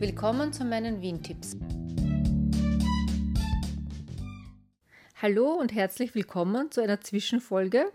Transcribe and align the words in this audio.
Willkommen 0.00 0.52
zu 0.52 0.64
meinen 0.64 1.02
Wien-Tipps. 1.02 1.56
Hallo 5.20 5.54
und 5.54 5.74
herzlich 5.74 6.14
willkommen 6.14 6.70
zu 6.70 6.80
einer 6.80 7.00
Zwischenfolge. 7.00 7.90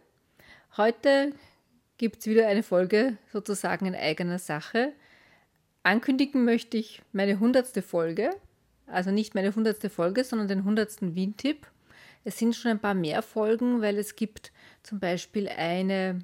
Heute 0.76 1.32
gibt 1.98 2.20
es 2.20 2.26
wieder 2.26 2.50
eine 2.50 2.62
Folge 2.62 3.18
sozusagen 3.32 3.86
in 3.86 3.96
eigener 3.96 4.38
Sache. 4.38 4.92
Ankündigen 5.84 6.44
möchte 6.44 6.76
ich 6.76 7.02
meine 7.14 7.40
hundertste 7.40 7.82
Folge, 7.82 8.32
also 8.86 9.12
nicht 9.12 9.34
meine 9.34 9.56
hundertste 9.56 9.90
Folge, 9.90 10.26
sondern 10.26 10.50
den 10.50 10.66
hundertsten 10.66 11.16
Wien-Tipp. 11.16 11.68
Es 12.26 12.38
sind 12.38 12.54
schon 12.54 12.72
ein 12.72 12.80
paar 12.80 12.96
mehr 12.96 13.22
Folgen, 13.22 13.82
weil 13.82 13.98
es 13.98 14.18
gibt 14.18 14.52
zum 14.84 15.00
Beispiel 15.00 15.48
eine, 15.48 16.20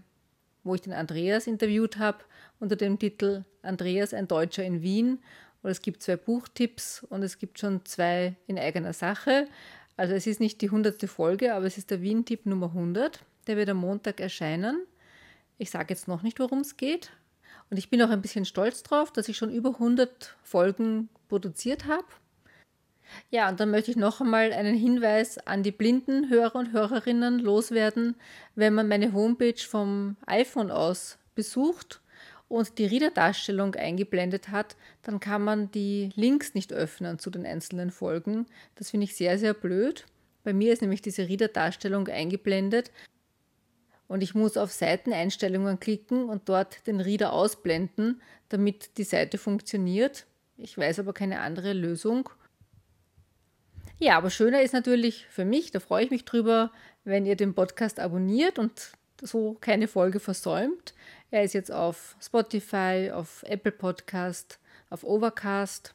wo 0.65 0.75
ich 0.75 0.81
den 0.81 0.91
Andreas 0.91 1.47
interviewt 1.47 1.99
habe, 1.99 2.19
unter 2.59 2.75
dem 2.75 2.99
Titel 2.99 3.45
Andreas, 3.61 4.13
ein 4.13 4.27
Deutscher 4.27 4.65
in 4.65 4.81
Wien. 4.81 5.19
Und 5.61 5.69
es 5.71 5.81
gibt 5.81 6.01
zwei 6.01 6.15
Buchtipps 6.15 7.03
und 7.09 7.23
es 7.23 7.37
gibt 7.37 7.59
schon 7.59 7.85
zwei 7.85 8.35
in 8.47 8.57
eigener 8.57 8.93
Sache. 8.93 9.47
Also 9.97 10.13
es 10.13 10.27
ist 10.27 10.39
nicht 10.39 10.61
die 10.61 10.69
hundertste 10.69 11.07
Folge, 11.07 11.53
aber 11.53 11.65
es 11.65 11.77
ist 11.77 11.91
der 11.91 12.01
Wien-Tipp 12.01 12.45
Nummer 12.45 12.67
100. 12.67 13.19
Der 13.47 13.57
wird 13.57 13.69
am 13.69 13.77
Montag 13.77 14.21
erscheinen. 14.21 14.85
Ich 15.57 15.71
sage 15.71 15.93
jetzt 15.93 16.07
noch 16.07 16.23
nicht, 16.23 16.39
worum 16.39 16.59
es 16.59 16.77
geht. 16.77 17.11
Und 17.69 17.77
ich 17.77 17.89
bin 17.89 18.01
auch 18.01 18.09
ein 18.09 18.21
bisschen 18.21 18.45
stolz 18.45 18.83
drauf, 18.83 19.11
dass 19.11 19.27
ich 19.27 19.37
schon 19.37 19.51
über 19.51 19.71
100 19.71 20.37
Folgen 20.41 21.09
produziert 21.27 21.85
habe. 21.85 22.05
Ja, 23.29 23.49
und 23.49 23.59
dann 23.59 23.71
möchte 23.71 23.91
ich 23.91 23.97
noch 23.97 24.21
einmal 24.21 24.53
einen 24.53 24.75
Hinweis 24.75 25.37
an 25.39 25.63
die 25.63 25.71
blinden 25.71 26.29
Hörer 26.29 26.55
und 26.55 26.71
Hörerinnen 26.71 27.39
loswerden. 27.39 28.15
Wenn 28.55 28.73
man 28.73 28.87
meine 28.87 29.13
Homepage 29.13 29.59
vom 29.59 30.15
iPhone 30.25 30.71
aus 30.71 31.17
besucht 31.35 32.01
und 32.49 32.77
die 32.79 32.85
Reader-Darstellung 32.87 33.75
eingeblendet 33.75 34.49
hat, 34.49 34.75
dann 35.03 35.19
kann 35.19 35.43
man 35.43 35.71
die 35.71 36.09
Links 36.15 36.55
nicht 36.55 36.73
öffnen 36.73 37.19
zu 37.19 37.29
den 37.29 37.45
einzelnen 37.45 37.91
Folgen. 37.91 38.47
Das 38.75 38.89
finde 38.89 39.05
ich 39.05 39.15
sehr, 39.15 39.37
sehr 39.37 39.53
blöd. 39.53 40.05
Bei 40.43 40.51
mir 40.51 40.73
ist 40.73 40.81
nämlich 40.81 41.01
diese 41.01 41.29
Reader-Darstellung 41.29 42.07
eingeblendet 42.07 42.91
und 44.07 44.21
ich 44.21 44.33
muss 44.33 44.57
auf 44.57 44.71
Seiteneinstellungen 44.71 45.79
klicken 45.79 46.27
und 46.27 46.49
dort 46.49 46.87
den 46.87 46.99
Reader 46.99 47.31
ausblenden, 47.31 48.21
damit 48.49 48.97
die 48.97 49.03
Seite 49.03 49.37
funktioniert. 49.37 50.25
Ich 50.57 50.77
weiß 50.77 50.99
aber 50.99 51.13
keine 51.13 51.41
andere 51.41 51.73
Lösung. 51.73 52.29
Ja, 53.99 54.17
aber 54.17 54.31
schöner 54.31 54.61
ist 54.63 54.73
natürlich 54.73 55.27
für 55.29 55.45
mich, 55.45 55.71
da 55.71 55.79
freue 55.79 56.05
ich 56.05 56.09
mich 56.09 56.25
drüber, 56.25 56.71
wenn 57.03 57.25
ihr 57.25 57.35
den 57.35 57.53
Podcast 57.53 57.99
abonniert 57.99 58.57
und 58.57 58.93
so 59.21 59.57
keine 59.61 59.87
Folge 59.87 60.19
versäumt. 60.19 60.93
Er 61.31 61.43
ist 61.43 61.53
jetzt 61.53 61.71
auf 61.71 62.15
Spotify, 62.19 63.11
auf 63.13 63.43
Apple 63.43 63.71
Podcast, 63.71 64.59
auf 64.89 65.03
Overcast, 65.03 65.93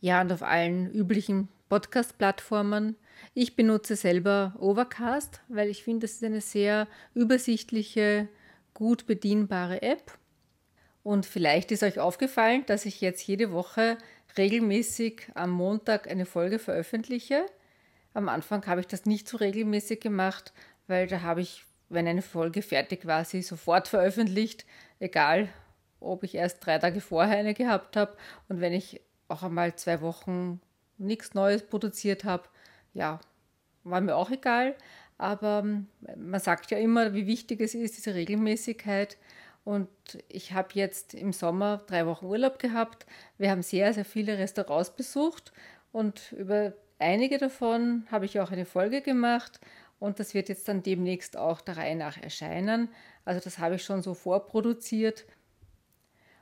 ja 0.00 0.22
und 0.22 0.32
auf 0.32 0.42
allen 0.42 0.90
üblichen 0.90 1.48
Podcast-Plattformen. 1.68 2.96
Ich 3.34 3.54
benutze 3.54 3.96
selber 3.96 4.54
Overcast, 4.58 5.42
weil 5.48 5.68
ich 5.68 5.84
finde, 5.84 6.06
es 6.06 6.14
ist 6.14 6.24
eine 6.24 6.40
sehr 6.40 6.88
übersichtliche, 7.12 8.28
gut 8.72 9.06
bedienbare 9.06 9.82
App. 9.82 10.16
Und 11.02 11.26
vielleicht 11.26 11.70
ist 11.70 11.82
euch 11.82 11.98
aufgefallen, 11.98 12.64
dass 12.64 12.86
ich 12.86 13.02
jetzt 13.02 13.26
jede 13.26 13.52
Woche 13.52 13.98
regelmäßig 14.38 15.30
am 15.34 15.50
Montag 15.50 16.08
eine 16.08 16.24
Folge 16.24 16.58
veröffentliche. 16.58 17.44
Am 18.14 18.30
Anfang 18.30 18.66
habe 18.66 18.80
ich 18.80 18.86
das 18.86 19.04
nicht 19.04 19.28
so 19.28 19.36
regelmäßig 19.36 20.00
gemacht, 20.00 20.54
weil 20.86 21.06
da 21.08 21.20
habe 21.20 21.42
ich, 21.42 21.65
wenn 21.88 22.08
eine 22.08 22.22
Folge 22.22 22.62
fertig 22.62 23.06
war, 23.06 23.24
sie 23.24 23.42
sofort 23.42 23.88
veröffentlicht, 23.88 24.64
egal 24.98 25.48
ob 26.00 26.24
ich 26.24 26.34
erst 26.34 26.64
drei 26.64 26.78
Tage 26.78 27.00
vorher 27.00 27.38
eine 27.38 27.54
gehabt 27.54 27.96
habe 27.96 28.16
und 28.48 28.60
wenn 28.60 28.72
ich 28.72 29.00
auch 29.28 29.42
einmal 29.42 29.74
zwei 29.76 30.00
Wochen 30.00 30.60
nichts 30.98 31.34
Neues 31.34 31.66
produziert 31.66 32.24
habe, 32.24 32.44
ja, 32.94 33.20
war 33.84 34.00
mir 34.00 34.16
auch 34.16 34.30
egal. 34.30 34.74
Aber 35.18 35.62
ähm, 35.64 35.86
man 36.16 36.40
sagt 36.40 36.70
ja 36.70 36.78
immer, 36.78 37.14
wie 37.14 37.26
wichtig 37.26 37.60
es 37.60 37.74
ist, 37.74 37.96
diese 37.96 38.14
Regelmäßigkeit. 38.14 39.16
Und 39.64 39.88
ich 40.28 40.52
habe 40.52 40.68
jetzt 40.74 41.14
im 41.14 41.32
Sommer 41.32 41.82
drei 41.86 42.06
Wochen 42.06 42.26
Urlaub 42.26 42.58
gehabt. 42.58 43.06
Wir 43.36 43.50
haben 43.50 43.62
sehr, 43.62 43.92
sehr 43.92 44.04
viele 44.04 44.38
Restaurants 44.38 44.90
besucht 44.90 45.52
und 45.92 46.32
über 46.32 46.72
einige 46.98 47.38
davon 47.38 48.06
habe 48.10 48.26
ich 48.26 48.38
auch 48.38 48.52
eine 48.52 48.64
Folge 48.64 49.00
gemacht 49.02 49.60
und 49.98 50.20
das 50.20 50.34
wird 50.34 50.48
jetzt 50.48 50.68
dann 50.68 50.82
demnächst 50.82 51.36
auch 51.36 51.60
der 51.60 51.76
Reihe 51.76 51.96
nach 51.96 52.20
erscheinen. 52.20 52.88
Also 53.24 53.40
das 53.42 53.58
habe 53.58 53.76
ich 53.76 53.84
schon 53.84 54.02
so 54.02 54.14
vorproduziert. 54.14 55.24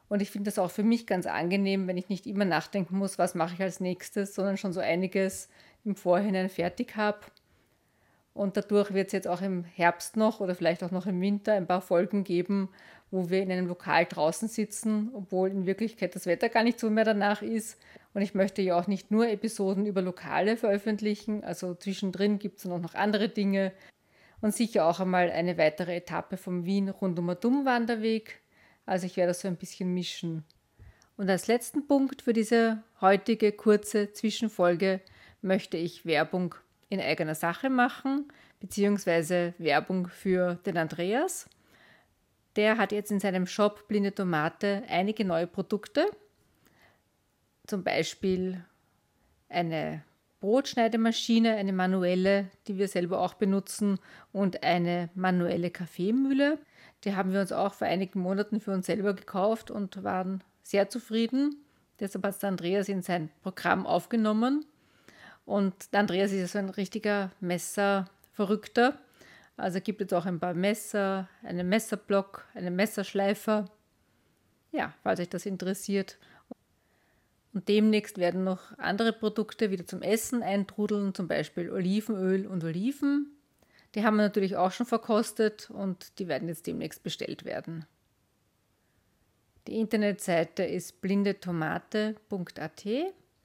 Und 0.09 0.21
ich 0.21 0.31
finde 0.31 0.49
das 0.49 0.59
auch 0.59 0.71
für 0.71 0.83
mich 0.83 1.07
ganz 1.07 1.27
angenehm, 1.27 1.87
wenn 1.87 1.97
ich 1.97 2.09
nicht 2.09 2.27
immer 2.27 2.45
nachdenken 2.45 2.99
muss, 2.99 3.19
was 3.19 3.35
mache 3.35 3.55
ich 3.55 3.63
als 3.63 3.81
nächstes, 3.81 4.35
sondern 4.35 4.57
schon 4.57 4.73
so 4.73 4.81
einiges 4.81 5.49
im 5.85 5.97
Vorhinein 5.97 6.51
fertig 6.51 6.97
habe. 6.97 7.21
Und 8.35 8.57
dadurch 8.57 8.93
wird 8.93 9.07
es 9.07 9.13
jetzt 9.13 9.29
auch 9.29 9.43
im 9.43 9.63
Herbst 9.63 10.17
noch 10.17 10.41
oder 10.41 10.57
vielleicht 10.57 10.83
auch 10.83 10.91
noch 10.91 11.07
im 11.07 11.21
Winter 11.21 11.55
ein 11.55 11.69
paar 11.69 11.81
Folgen 11.81 12.25
geben, 12.25 12.69
wo 13.13 13.31
wir 13.31 13.41
in 13.41 13.53
einem 13.53 13.69
Lokal 13.69 14.07
draußen 14.07 14.49
sitzen, 14.49 15.11
obwohl 15.15 15.51
in 15.51 15.67
Wirklichkeit 15.67 16.17
das 16.17 16.27
Wetter 16.27 16.49
gar 16.49 16.65
nicht 16.65 16.81
so 16.81 16.91
mehr 16.91 17.05
danach 17.05 17.43
ist. 17.43 17.81
Und 18.13 18.23
ich 18.23 18.35
möchte 18.35 18.61
ja 18.61 18.77
auch 18.77 18.89
nicht 18.89 19.13
nur 19.13 19.29
Episoden 19.29 19.87
über 19.87 20.03
Lokale 20.03 20.57
veröffentlichen, 20.57 21.45
also 21.45 21.75
zwischendrin 21.75 22.41
gibt 22.41 22.59
es 22.59 22.65
noch, 22.65 22.81
noch 22.81 22.95
andere 22.95 23.29
Dinge. 23.29 23.73
Und 24.41 24.53
sicher 24.53 24.87
auch 24.87 24.99
einmal 24.99 25.31
eine 25.31 25.57
weitere 25.57 25.97
Etappe 25.97 26.37
vom 26.37 26.65
Wien 26.65 26.89
Rundumer 26.89 27.37
Dumm-Wanderweg. 27.37 28.41
Also 28.85 29.07
ich 29.07 29.17
werde 29.17 29.31
das 29.31 29.41
so 29.41 29.49
ein 29.49 29.57
bisschen 29.57 29.95
mischen. 29.95 30.45
Und 31.17 31.31
als 31.31 31.47
letzten 31.47 31.87
Punkt 31.87 32.23
für 32.23 32.33
diese 32.33 32.83
heutige 33.01 33.53
kurze 33.53 34.13
Zwischenfolge 34.13 35.01
möchte 35.41 35.77
ich 35.77 36.05
Werbung 36.05 36.57
in 36.89 37.01
eigener 37.01 37.35
Sache 37.35 37.71
machen, 37.71 38.29
beziehungsweise 38.61 39.55
Werbung 39.59 40.09
für 40.09 40.57
den 40.67 40.77
Andreas. 40.77 41.49
Der 42.57 42.79
hat 42.79 42.93
jetzt 42.93 43.11
in 43.11 43.21
seinem 43.21 43.47
Shop 43.47 43.89
Blinde 43.89 44.15
Tomate 44.15 44.85
einige 44.89 45.25
neue 45.25 45.47
Produkte, 45.47 46.07
zum 47.67 47.83
Beispiel 47.83 48.65
eine 49.49 50.03
Brotschneidemaschine, 50.41 51.55
eine 51.57 51.73
manuelle, 51.73 52.51
die 52.69 52.77
wir 52.77 52.89
selber 52.89 53.21
auch 53.21 53.35
benutzen, 53.35 53.99
und 54.33 54.63
eine 54.63 55.09
manuelle 55.15 55.71
Kaffeemühle. 55.71 56.59
Die 57.05 57.17
haben 57.17 57.33
wir 57.33 57.41
uns 57.41 57.51
auch 57.51 57.73
vor 57.73 57.87
einigen 57.87 58.21
Monaten 58.21 58.61
für 58.61 58.73
uns 58.73 58.87
selber 58.87 59.15
gekauft 59.15 59.71
und 59.71 60.05
waren 60.05 60.45
sehr 60.63 60.91
zufrieden. 60.91 61.65
Deshalb 61.99 62.25
hat 62.25 62.45
Andreas 62.45 62.89
in 62.89 63.03
sein 63.03 63.31
Programm 63.43 63.87
aufgenommen. 63.87 64.67
Und 65.45 65.75
Andreas 65.93 66.33
ist 66.33 66.41
ja 66.41 66.47
so 66.47 66.59
ein 66.59 66.71
richtiger 66.71 67.31
Messerverrückter. 67.41 68.99
Also 69.57 69.81
gibt 69.81 70.01
es 70.03 70.13
auch 70.13 70.27
ein 70.27 70.41
paar 70.41 70.55
Messer, 70.55 71.29
einen 71.43 71.69
Messerblock, 71.69 72.47
einen 72.55 72.75
Messerschleifer. 72.75 73.71
Ja, 74.73 74.93
falls 75.03 75.21
euch 75.21 75.29
das 75.29 75.47
interessiert. 75.47 76.19
Und 77.53 77.69
demnächst 77.69 78.19
werden 78.19 78.43
noch 78.43 78.77
andere 78.79 79.13
Produkte 79.13 79.71
wieder 79.71 79.87
zum 79.87 80.03
Essen 80.03 80.43
eintrudeln, 80.43 81.15
zum 81.15 81.29
Beispiel 81.29 81.71
Olivenöl 81.71 82.49
und 82.49 82.65
Oliven. 82.65 83.31
Die 83.95 84.05
haben 84.05 84.17
wir 84.17 84.25
natürlich 84.25 84.57
auch 84.57 84.73
schon 84.73 84.87
verkostet 84.87 85.71
und 85.71 86.19
die 86.19 86.27
werden 86.27 86.49
jetzt 86.49 86.67
demnächst 86.67 87.05
bestellt 87.05 87.45
werden. 87.45 87.87
Die 89.69 89.79
Internetseite 89.79 90.65
ist 90.65 91.01
blindetomate.at. 91.01 92.85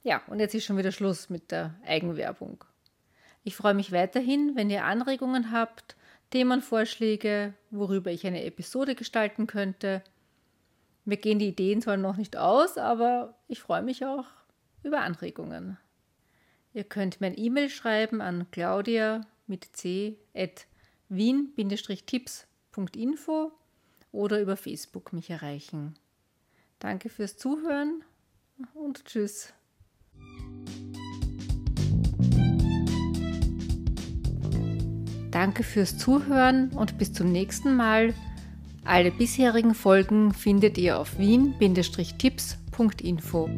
Ja, 0.02 0.22
und 0.28 0.40
jetzt 0.40 0.54
ist 0.54 0.64
schon 0.64 0.78
wieder 0.78 0.92
Schluss 0.92 1.28
mit 1.28 1.50
der 1.50 1.74
Eigenwerbung. 1.84 2.64
Ich 3.44 3.56
freue 3.56 3.74
mich 3.74 3.92
weiterhin, 3.92 4.52
wenn 4.54 4.70
ihr 4.70 4.84
Anregungen 4.84 5.52
habt, 5.52 5.96
Themenvorschläge, 6.30 7.52
worüber 7.70 8.10
ich 8.10 8.26
eine 8.26 8.44
Episode 8.44 8.94
gestalten 8.94 9.46
könnte. 9.46 10.02
Mir 11.04 11.16
gehen 11.16 11.38
die 11.38 11.48
Ideen 11.48 11.82
zwar 11.82 11.96
noch 11.96 12.16
nicht 12.16 12.36
aus, 12.36 12.78
aber 12.78 13.36
ich 13.48 13.60
freue 13.60 13.82
mich 13.82 14.04
auch 14.04 14.26
über 14.82 15.00
Anregungen. 15.00 15.78
Ihr 16.72 16.84
könnt 16.84 17.20
mir 17.20 17.26
ein 17.28 17.38
E-Mail 17.38 17.68
schreiben 17.68 18.20
an 18.20 18.50
claudia 18.50 19.22
mit 19.46 19.76
c 19.76 20.18
at 20.34 20.66
wien-tipps.info 21.08 23.52
oder 24.12 24.40
über 24.40 24.56
Facebook 24.56 25.12
mich 25.12 25.30
erreichen. 25.30 25.94
Danke 26.78 27.08
fürs 27.08 27.36
Zuhören 27.36 28.04
und 28.74 29.04
tschüss. 29.04 29.52
Danke 35.40 35.62
fürs 35.62 35.96
Zuhören 35.96 36.68
und 36.72 36.98
bis 36.98 37.14
zum 37.14 37.32
nächsten 37.32 37.74
Mal. 37.74 38.12
Alle 38.84 39.10
bisherigen 39.10 39.74
Folgen 39.74 40.34
findet 40.34 40.76
ihr 40.76 40.98
auf 40.98 41.18
wien-tipps.info. 41.18 43.48